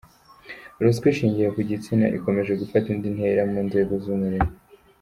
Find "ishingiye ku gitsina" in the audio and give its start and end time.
1.11-2.05